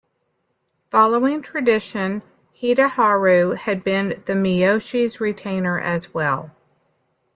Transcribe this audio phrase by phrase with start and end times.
[0.89, 2.23] Following tradition
[2.59, 6.49] Hideharu had been the Miyoshi's retainer as well.